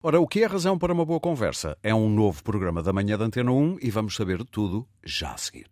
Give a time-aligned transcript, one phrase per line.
[0.00, 1.76] Ora, o que é a razão para uma boa conversa?
[1.82, 5.36] É um novo programa da manhã da Antena 1 e vamos saber tudo já a
[5.36, 5.66] seguir.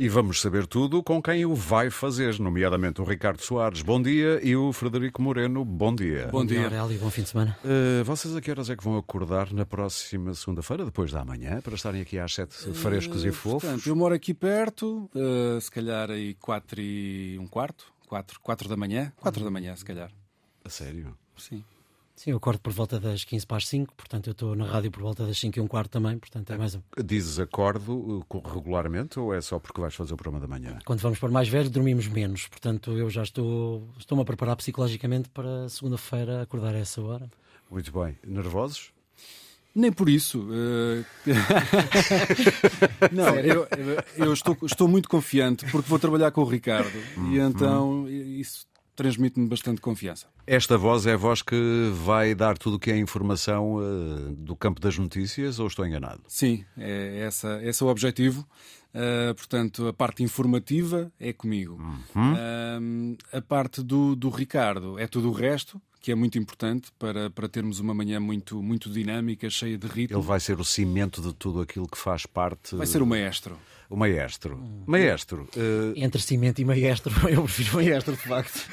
[0.00, 4.40] E vamos saber tudo com quem o vai fazer, nomeadamente o Ricardo Soares, bom dia,
[4.42, 6.26] e o Frederico Moreno, bom dia.
[6.28, 6.64] Bom dia.
[6.64, 7.58] Aurélio, bom fim de semana.
[7.62, 11.60] Uh, vocês a que horas é que vão acordar na próxima segunda-feira, depois da manhã,
[11.60, 13.68] para estarem aqui às sete frescos uh, e fofos?
[13.68, 18.70] Portanto, eu moro aqui perto, uh, se calhar aí quatro e um quarto, quatro, quatro
[18.70, 20.10] da manhã, quatro da manhã, se calhar.
[20.64, 21.14] A sério?
[21.36, 21.62] Sim.
[22.20, 24.90] Sim, eu acordo por volta das 15 para as 5, portanto eu estou na rádio
[24.90, 26.82] por volta das 5 e um quarto também, portanto é mais um.
[27.02, 30.78] Dizes acordo uh, regularmente ou é só porque vais fazer o programa da manhã?
[30.84, 35.30] Quando vamos para mais velho dormimos menos, portanto eu já estou estou-me a preparar psicologicamente
[35.30, 37.26] para segunda-feira acordar a essa hora.
[37.70, 38.18] Muito bem.
[38.26, 38.92] Nervosos?
[39.74, 40.40] Nem por isso.
[40.40, 41.02] Uh...
[43.12, 43.66] não, eu,
[44.18, 48.08] eu estou, estou, muito confiante porque vou trabalhar com o Ricardo hum, e então hum.
[48.08, 48.66] isso
[49.00, 50.26] transmite-me bastante confiança.
[50.46, 54.54] Esta voz é a voz que vai dar tudo o que é informação uh, do
[54.54, 56.20] campo das notícias ou estou enganado?
[56.28, 58.46] Sim, é, essa, esse é o objetivo.
[58.94, 61.80] Uh, portanto, a parte informativa é comigo.
[62.14, 62.34] Uhum.
[62.34, 67.28] Uh, a parte do, do Ricardo é tudo o resto, que é muito importante para,
[67.28, 70.18] para termos uma manhã muito, muito dinâmica, cheia de ritmo.
[70.18, 72.74] Ele vai ser o cimento de tudo aquilo que faz parte.
[72.74, 73.58] Vai ser o maestro.
[73.90, 74.56] O maestro.
[74.86, 75.48] Maestro.
[75.56, 75.92] Uh...
[75.96, 78.66] Entre cimento e maestro, eu prefiro maestro, de facto.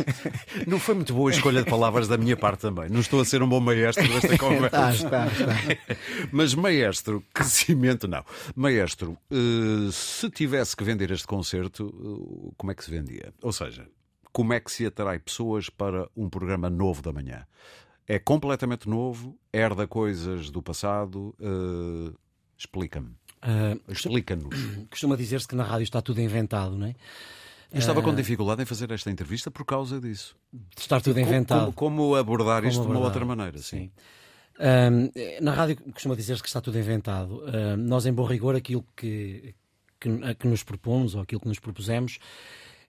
[0.66, 2.90] Não foi muito boa a escolha de palavras da minha parte também.
[2.90, 4.90] Não estou a ser um bom maestro desta conversa.
[4.90, 6.28] está, está, está.
[6.32, 8.24] Mas maestro, que cimento não.
[8.56, 13.32] Maestro, uh, se tivesse que vender este concerto, uh, como é que se vendia?
[13.42, 13.86] Ou seja,
[14.36, 17.46] como é que se atrai pessoas para um programa novo da manhã?
[18.06, 21.34] É completamente novo, herda coisas do passado.
[22.54, 23.08] Explica-me.
[23.42, 24.54] Uh, Explica-nos.
[24.90, 26.94] Costuma dizer-se que na rádio está tudo inventado, não é?
[27.72, 30.36] Eu estava com ah, dificuldade em fazer esta entrevista por causa disso.
[30.52, 31.72] De estar tudo inventado.
[31.72, 32.94] Como, como abordar como isto abordar.
[32.94, 33.62] de uma outra maneira, sim.
[33.78, 33.90] sim.
[34.58, 37.38] Uh, na rádio costuma dizer-se que está tudo inventado.
[37.38, 39.54] Uh, nós, em bom rigor, aquilo que,
[39.98, 42.18] que, que, nos propomos ou aquilo que nos propusemos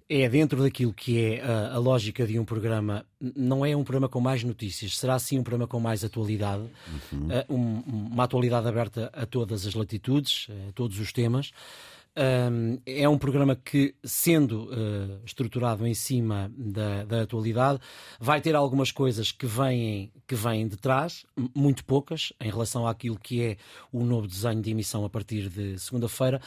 [0.10, 4.08] é dentro daquilo que é a, a, lógica de um programa, não é um programa
[4.08, 6.64] com mais notícias, será sim um programa com mais atualidade,
[7.12, 7.28] uhum.
[7.28, 7.80] uh, um,
[8.12, 11.52] uma atualidade aberta a todas as latitudes, a todos os temas.
[12.18, 17.80] Um, é um programa que, sendo uh, estruturado em cima da, da, atualidade,
[18.20, 23.20] vai ter algumas coisas que vêm, que vêm de trás, muito poucas, em relação àquilo
[23.20, 23.58] que é
[23.94, 26.42] o novo desenho de emissão a partir de segunda-feira.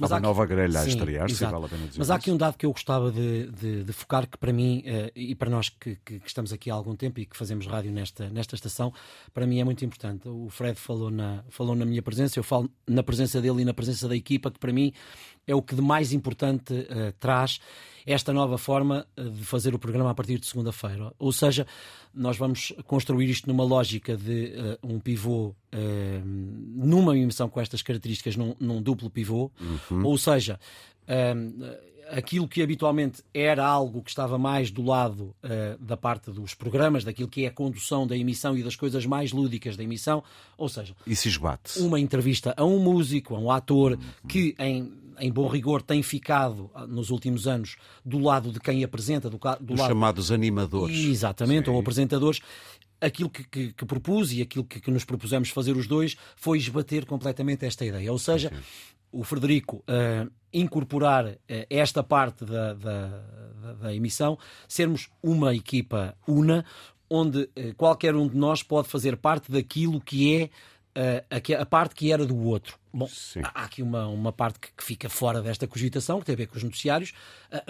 [0.00, 2.30] Há uma há nova grelha a estrear, se vale a pena dizer Mas há aqui
[2.30, 5.50] um dado que eu gostava de, de, de focar, que para mim, uh, e para
[5.50, 8.54] nós que, que, que, estamos aqui há algum tempo e que fazemos rádio nesta, nesta
[8.54, 8.92] estação,
[9.34, 10.28] para mim é muito importante.
[10.28, 13.74] O Fred falou na, falou na minha presença, eu falo na presença dele e na
[13.74, 14.92] presença da equipa, que para mim
[15.46, 17.60] é o que de mais importante uh, traz
[18.06, 21.12] esta nova forma uh, de fazer o programa a partir de segunda-feira.
[21.18, 21.66] Ou seja,
[22.14, 25.54] nós vamos construir isto numa lógica de uh, um pivô
[26.24, 29.50] numa emissão com estas características, num, num duplo pivô.
[29.60, 30.06] Uhum.
[30.06, 30.58] Ou seja,
[32.10, 37.04] aquilo que habitualmente era algo que estava mais do lado uh, da parte dos programas,
[37.04, 40.22] daquilo que é a condução da emissão e das coisas mais lúdicas da emissão,
[40.56, 41.78] ou seja, Isso esbate.
[41.80, 43.98] uma entrevista a um músico, a um ator uhum.
[44.28, 48.84] que em em bom rigor, tem ficado ah, nos últimos anos do lado de quem
[48.84, 49.88] apresenta, do, do Os lado...
[49.88, 50.96] chamados animadores.
[50.96, 51.70] Exatamente, Sim.
[51.72, 52.40] ou apresentadores.
[53.00, 56.58] Aquilo que, que, que propus e aquilo que, que, nos propusemos fazer os dois foi
[56.58, 58.10] esbater completamente esta ideia.
[58.10, 58.52] Ou seja.
[59.12, 61.36] O Frederico uh, incorporar uh,
[61.68, 63.08] esta parte da, da,
[63.60, 66.64] da, da, emissão, sermos uma equipa una,
[67.08, 70.50] onde uh, qualquer um de nós pode fazer parte daquilo que é
[71.30, 72.78] a, a, parte que era do outro.
[72.90, 73.42] Bom, Sim.
[73.44, 76.46] há aqui uma, uma parte que, que, fica fora desta cogitação, que tem a ver
[76.46, 77.12] com os noticiários.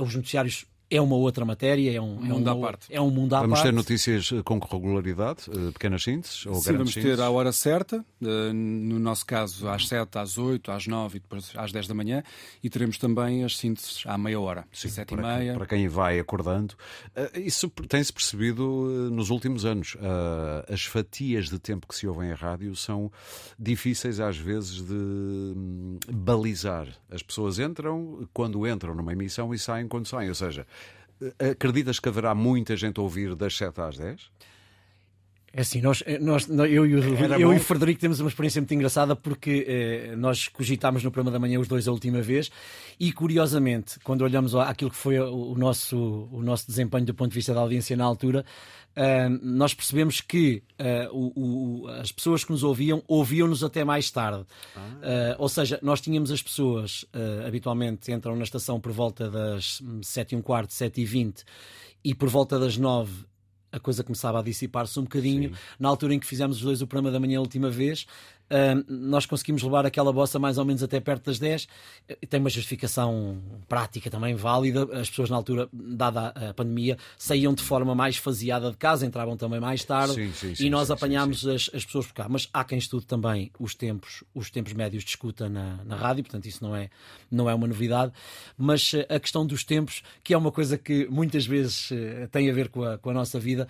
[0.00, 2.86] Os noticiários é uma outra matéria, é um, um mundo é um, à parte.
[2.90, 3.68] É um mundo à vamos parte.
[3.68, 7.16] ter notícias eh, com regularidade, eh, pequenas sínteses ou Sim, grandes vamos sínteses?
[7.16, 11.20] ter à hora certa, eh, no nosso caso às 7, às 8, às 9 e
[11.20, 12.22] depois às 10 da manhã,
[12.62, 15.54] e teremos também as sínteses à meia hora, Sim, 7 e meia.
[15.54, 16.74] Para quem vai acordando.
[17.34, 19.96] Isso tem-se percebido nos últimos anos.
[20.68, 23.10] As fatias de tempo que se ouvem em rádio são
[23.58, 26.88] difíceis às vezes de hum, balizar.
[27.10, 30.66] As pessoas entram quando entram numa emissão e saem quando saem, ou seja,
[31.38, 34.30] Acreditas que haverá muita gente a ouvir das 7 às 10?
[35.56, 36.98] É assim, nós, nós, eu, e o,
[37.40, 41.30] eu e o Frederico temos uma experiência muito engraçada porque eh, nós cogitámos no programa
[41.30, 42.50] da manhã os dois a última vez
[43.00, 47.36] e, curiosamente, quando olhamos aquilo que foi o, nosso, o nosso desempenho do ponto de
[47.36, 48.44] vista da audiência na altura,
[48.98, 54.10] uh, nós percebemos que uh, o, o, as pessoas que nos ouviam ouviam-nos até mais
[54.10, 54.44] tarde.
[54.76, 54.80] Ah.
[54.80, 57.06] Uh, ou seja, nós tínhamos as pessoas,
[57.46, 61.44] habitualmente entram na estação por volta das 7 e um quarto, 7 e 20
[62.04, 63.24] e por volta das 9
[63.72, 65.50] a coisa começava a dissipar-se um bocadinho.
[65.50, 65.60] Sim.
[65.78, 68.06] Na altura em que fizemos os dois o programa da manhã a última vez,
[68.88, 71.66] nós conseguimos levar aquela bossa mais ou menos até perto das 10.
[72.28, 74.84] Tem uma justificação prática também válida.
[74.98, 79.36] As pessoas, na altura, dada a pandemia, saíam de forma mais faseada de casa, entravam
[79.36, 82.26] também mais tarde sim, sim, sim, e nós apanhámos as, as, pessoas por cá.
[82.28, 86.22] Mas há quem estude também os tempos, os tempos médios de escuta na, na rádio,
[86.22, 86.88] portanto, isso não é,
[87.30, 88.12] não é uma novidade.
[88.56, 92.48] Mas eh, a questão dos tempos, que é uma coisa que muitas vezes eh, tem
[92.50, 93.66] a ver com a, com a nossa vida,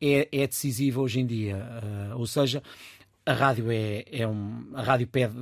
[0.00, 1.56] é, é decisiva hoje em dia.
[1.56, 2.62] Uh, ou seja,
[3.28, 4.70] a rádio é, é um.
[4.74, 5.34] A rádio pede.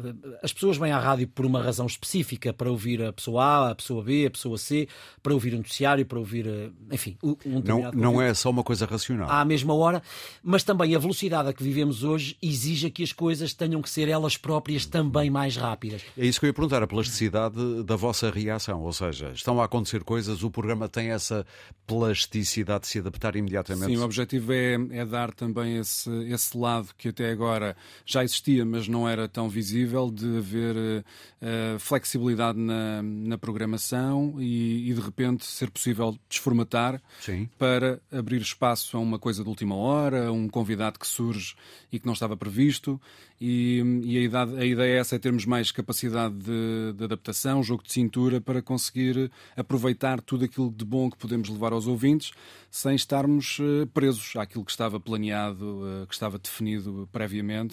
[0.42, 3.74] As pessoas vêm à rádio por uma razão específica, para ouvir a pessoa A, a
[3.76, 4.88] pessoa B, a pessoa C,
[5.22, 6.48] para ouvir um noticiário, para ouvir.
[6.48, 9.30] Eh, enfim, um Não, não é só uma coisa racional.
[9.30, 10.02] À mesma hora,
[10.42, 14.08] mas também a velocidade a que vivemos hoje exige que as coisas tenham que ser
[14.08, 16.02] elas próprias também mais rápidas.
[16.18, 18.82] É isso que eu ia perguntar, a plasticidade da vossa reação.
[18.82, 21.46] Ou seja, estão a acontecer coisas, o programa tem essa
[21.86, 23.94] plasticidade de se adaptar imediatamente.
[23.94, 28.64] Sim, o objetivo é, é dar também esse, esse lado que até agora já existia,
[28.64, 35.00] mas não era tão visível, de haver uh, flexibilidade na, na programação e, e, de
[35.00, 37.48] repente ser possível desformatar Sim.
[37.58, 41.54] para abrir espaço a uma coisa de última hora, a um convidado que surge
[41.92, 43.00] e que não estava previsto.
[43.38, 47.62] E, e a, idade, a, ideia é essa, é termos mais capacidade de, de, adaptação,
[47.62, 52.32] jogo de cintura, para conseguir aproveitar tudo aquilo de bom que podemos levar aos ouvintes,
[52.70, 57.65] sem estarmos uh, presos àquilo que estava planeado, que estava definido previamente.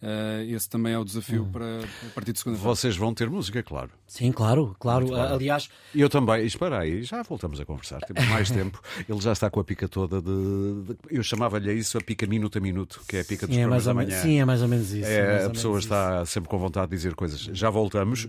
[0.00, 1.50] Uh, esse também é o desafio hum.
[1.50, 2.74] para a partir de segunda-feira.
[2.74, 3.90] Vocês vão ter música, claro.
[4.06, 5.12] Sim, claro, claro.
[5.14, 5.68] Aliás.
[5.92, 6.46] Eu também.
[6.46, 8.00] Espera aí, já voltamos a conversar.
[8.02, 8.80] Temos mais tempo.
[9.08, 10.84] Ele já está com a pica toda de.
[10.84, 10.96] de...
[11.10, 13.68] Eu chamava-lhe isso a pica minuto a minuto, que é a pica dos sim, é
[13.68, 14.22] da manhã.
[14.22, 15.08] Sim, é mais ou menos isso.
[15.08, 16.32] É, é a pessoa está isso.
[16.32, 17.40] sempre com vontade de dizer coisas.
[17.40, 18.28] Já voltamos.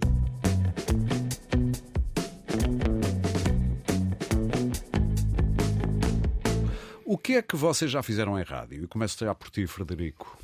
[7.06, 8.84] O que é que vocês já fizeram em rádio?
[8.84, 10.39] E começo já por ti, Frederico.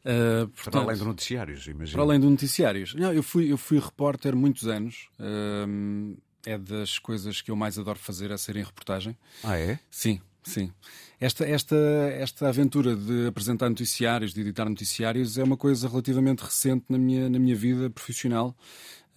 [0.00, 1.92] Uh, portanto, para além de noticiários, imagino.
[1.92, 2.94] Para além de noticiários.
[2.94, 5.08] Não, eu, fui, eu fui repórter muitos anos.
[5.18, 9.16] Uh, é das coisas que eu mais adoro fazer, é ser em reportagem.
[9.44, 9.78] Ah, é?
[9.90, 10.72] Sim, sim.
[11.20, 16.86] Esta, esta, esta aventura de apresentar noticiários, de editar noticiários, é uma coisa relativamente recente
[16.88, 18.56] na minha, na minha vida profissional.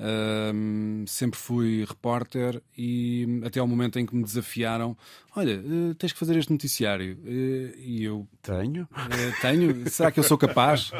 [0.03, 4.97] Uh, sempre fui repórter e até ao momento em que me desafiaram
[5.35, 7.17] olha, uh, tens que fazer este noticiário.
[7.23, 8.27] Uh, e eu.
[8.41, 8.87] Tenho?
[9.09, 9.89] Eh, tenho.
[9.89, 10.91] Será que eu sou capaz?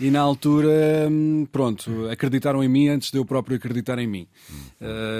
[0.00, 4.26] E na altura, um, pronto, acreditaram em mim antes de eu próprio acreditar em mim.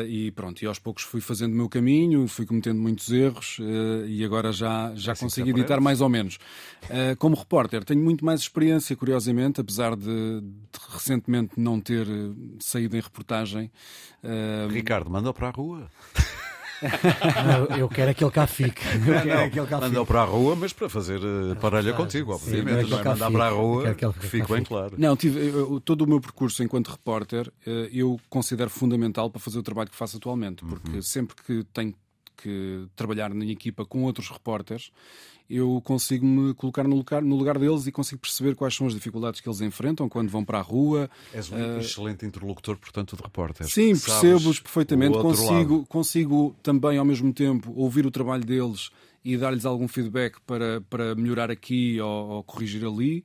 [0.09, 3.59] e pronto, e aos poucos fui fazendo o meu caminho, fui cometendo muitos erros
[4.09, 6.39] e agora já, já é consegui editar mais ou menos.
[7.21, 10.05] como repórter, tenho muito mais experiência, curiosamente, apesar de,
[10.41, 12.09] de recentemente não ter
[12.59, 13.71] saído em reportagem.
[14.71, 15.91] Ricardo, manda para a rua.
[17.69, 18.83] Não, eu quero aquele cá fique.
[19.81, 22.91] Mandou para a rua, mas para fazer uh, parelha ah, contigo, obviamente.
[22.91, 24.95] Não é mandar para a rua, que, que fique bem claro.
[24.99, 29.59] Não, tive, eu, todo o meu percurso enquanto repórter uh, eu considero fundamental para fazer
[29.59, 31.03] o trabalho que faço atualmente, porque uhum.
[31.03, 31.95] sempre que tenho
[32.37, 34.91] que trabalhar na equipa com outros repórteres,
[35.49, 38.95] eu consigo me colocar no lugar, no lugar deles e consigo perceber quais são as
[38.95, 41.11] dificuldades que eles enfrentam quando vão para a rua.
[41.33, 41.81] És um uh...
[41.81, 43.73] excelente interlocutor, portanto, de repórteres.
[43.73, 45.19] Sim, percebo-os perfeitamente.
[45.19, 48.91] Consigo, consigo também, ao mesmo tempo, ouvir o trabalho deles
[49.25, 53.25] e dar-lhes algum feedback para, para melhorar aqui ou, ou corrigir ali.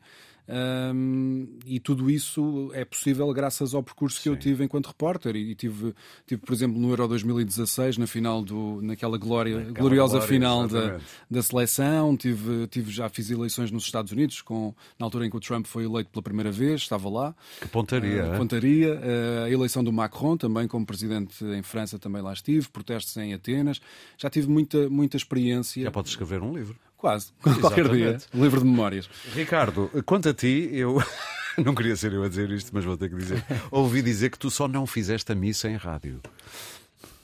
[0.49, 4.23] Um, e tudo isso é possível graças ao percurso Sim.
[4.23, 5.35] que eu tive enquanto repórter.
[5.35, 5.93] E, tive,
[6.25, 10.67] tive, por exemplo, no Euro 2016, na final do, naquela glória, naquela gloriosa glória, final
[10.67, 12.17] da, da seleção.
[12.17, 15.67] Tive, tive, já fiz eleições nos Estados Unidos, com, na altura em que o Trump
[15.67, 17.35] foi eleito pela primeira vez, estava lá.
[17.61, 18.33] Que pontaria.
[18.33, 18.93] Uh, pontaria.
[18.95, 22.67] Uh, a eleição do Macron também, como presidente em França, também lá estive.
[22.69, 23.79] Protestos em Atenas.
[24.17, 25.83] Já tive muita, muita experiência.
[25.83, 26.75] Já pode escrever um livro.
[26.99, 28.17] Quase, qualquer dia.
[28.33, 29.09] Um livro de memórias.
[29.33, 31.01] Ricardo, quanto a ti, eu.
[31.57, 33.43] não queria ser eu a dizer isto, mas vou ter que dizer.
[33.71, 36.19] Ouvi dizer que tu só não fizeste a missa em rádio.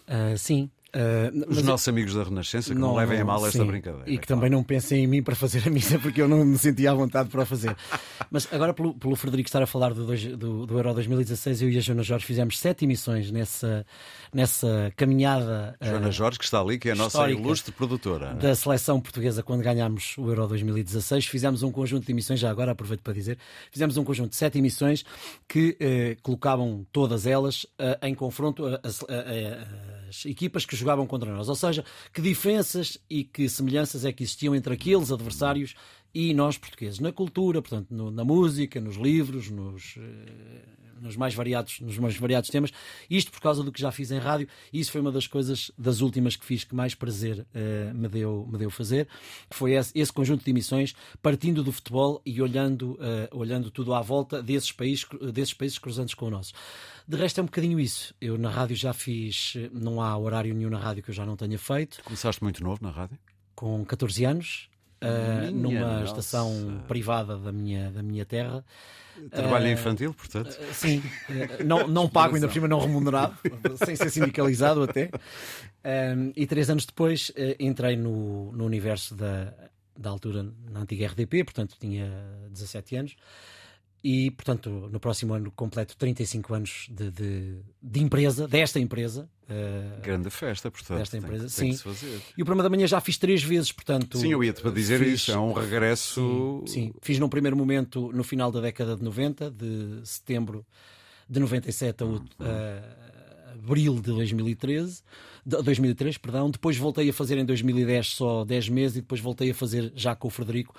[0.08, 0.70] Uh, sim.
[0.96, 4.10] Uh, Os nossos amigos da Renascença que não, não levem a mal esta sim, brincadeira.
[4.10, 6.58] E que também não pensem em mim para fazer a missa, porque eu não me
[6.58, 7.76] sentia à vontade para fazer.
[8.32, 11.78] Mas agora, pelo, pelo Frederico estar a falar do, do, do, Euro 2016, eu e
[11.78, 13.86] a Joana Jorge fizemos sete emissões nessa,
[14.34, 15.76] nessa caminhada.
[15.82, 18.34] Joana uh, Jorge, que está ali, que é a nossa ilustre produtora.
[18.34, 21.26] Da seleção portuguesa quando ganhámos o Euro 2016.
[21.26, 23.38] Fizemos um conjunto de emissões, já agora aproveito para dizer,
[23.70, 25.04] fizemos um conjunto de sete emissões
[25.46, 31.08] que uh, colocavam todas elas uh, em confronto a, a, a, as equipas que jogavam
[31.08, 31.50] contra nós.
[31.50, 35.74] Ou seja, que diferenças e que semelhanças é que existiam entre aqueles adversários
[36.14, 37.00] e nós portugueses.
[37.00, 42.16] Na cultura, portanto, no, na música, nos livros, nos, eh, nos, mais variados, nos mais
[42.16, 42.72] variados temas.
[43.10, 44.48] Isto por causa do que já fiz em rádio.
[44.72, 48.08] E isso foi uma das coisas, das últimas que fiz, que mais prazer uh, me,
[48.08, 49.08] deu, me deu fazer.
[49.50, 54.02] Foi esse, esse, conjunto de emissões, partindo do futebol e olhando, uh, olhando tudo à
[54.02, 56.54] volta desses países, desses países cruzantes com o nosso.
[57.08, 58.14] De resto é um bocadinho isso.
[58.20, 61.36] Eu na rádio já fiz, não há horário nenhum na rádio que eu já não
[61.36, 62.02] tenha feito.
[62.04, 63.18] Começaste muito novo na rádio?
[63.56, 64.70] Com 14 anos,
[65.02, 66.06] uh, numa nossa.
[66.06, 68.64] estação privada da minha, da minha terra.
[69.32, 70.50] Trabalho uh, infantil, portanto?
[70.50, 71.02] Uh, sim,
[71.66, 73.36] não, não pago, ainda por cima não remunerado,
[73.86, 75.10] sem ser sindicalizado até.
[76.36, 79.54] e três anos depois entrei no, no universo da,
[79.98, 82.12] da altura, na antiga RDP, portanto tinha
[82.50, 83.16] 17 anos.
[84.08, 89.28] E, portanto, no próximo ano completo 35 anos de, de, de empresa, desta empresa.
[89.50, 91.00] Uh, Grande festa, portanto.
[91.00, 91.84] Desta empresa, tem, sim.
[91.84, 94.20] Tem e o programa da manhã já fiz três vezes, portanto.
[94.20, 96.62] Sim, eu ia-te para dizer fiz, isso, é um regresso.
[96.68, 100.64] Sim, sim, fiz num primeiro momento no final da década de 90, de setembro
[101.28, 102.26] de 97 a, uhum.
[102.42, 103.15] a
[103.66, 105.02] abril de 2013.
[105.46, 106.50] 2003, perdão.
[106.50, 110.16] Depois voltei a fazer em 2010 só 10 meses e depois voltei a fazer já
[110.16, 110.74] com o Frederico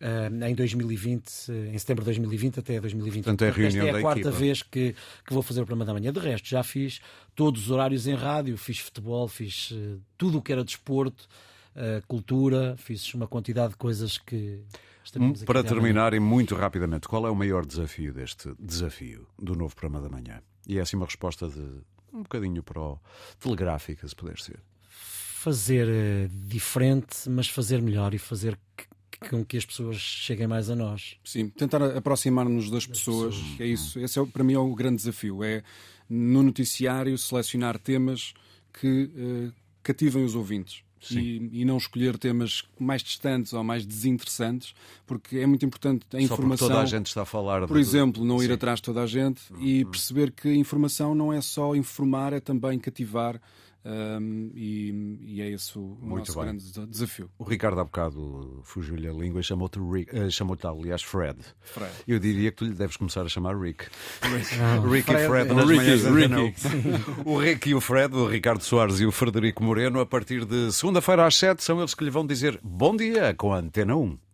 [0.00, 3.24] uh, em 2020, em setembro de 2020 até 2020.
[3.24, 4.36] Portanto, é a reunião Esta é a quarta equipa.
[4.36, 4.94] vez que,
[5.26, 6.12] que vou fazer o programa da manhã.
[6.12, 7.00] De resto, já fiz
[7.34, 11.26] todos os horários em rádio, fiz futebol, fiz uh, tudo o que era desporto,
[11.74, 14.60] uh, cultura, fiz uma quantidade de coisas que.
[15.44, 20.00] Para terminar, e muito rapidamente, qual é o maior desafio deste desafio do novo programa
[20.00, 20.40] da manhã?
[20.66, 22.98] E é assim uma resposta de um bocadinho para o
[23.40, 24.60] telegráfica, se puder ser.
[24.88, 28.58] Fazer uh, diferente, mas fazer melhor e fazer
[29.30, 31.16] com que as pessoas cheguem mais a nós.
[31.24, 33.98] Sim, tentar aproximar-nos das, das pessoas, pessoas, é isso.
[34.00, 35.42] Esse é, para mim é o grande desafio.
[35.42, 35.62] É
[36.08, 38.34] no noticiário selecionar temas
[38.72, 39.52] que uh,
[39.82, 44.74] cativem os ouvintes e, e, não escolher temas mais distantes ou mais desinteressantes,
[45.06, 46.68] porque é muito importante a informação.
[46.68, 47.66] Só toda a gente está a falar.
[47.66, 47.80] Por de...
[47.80, 48.52] exemplo, não ir Sim.
[48.52, 49.62] atrás de toda a gente uhum.
[49.62, 53.40] e perceber que a informação não é só informar, é também cativar
[53.84, 56.42] um, e, e, é esse o Muito nosso bem.
[56.44, 57.28] grande desafio.
[57.36, 61.38] O Ricardo há bocado fugiu-lhe a língua e chamou-te, uh, chamou-te aliás, Fred.
[61.60, 61.92] Fred.
[62.06, 63.86] Eu diria que tu lhe deves começar a chamar Rick.
[64.22, 67.22] Rick, Não, Rick Fred, e Fred nas Ricky, manhãs Ricky.
[67.26, 70.72] O Rick e o Fred, o Ricardo Soares e o Frederico Moreno, a partir de
[70.72, 74.18] segunda-feira às sete, são eles que lhe vão dizer bom dia com a Antena 1.